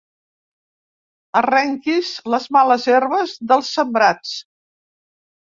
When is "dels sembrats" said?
3.53-4.35